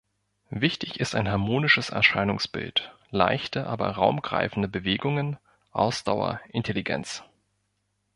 Wichtig 0.55 0.99
ist 0.99 1.13
ein 1.13 1.29
harmonisches 1.29 1.89
Erscheinungsbild, 1.91 2.91
leichte 3.11 3.67
aber 3.67 3.87
raumgreifende 3.91 4.67
Bewegungen, 4.67 5.37
Ausdauer, 5.73 6.41
Intelligenz. 6.49 7.23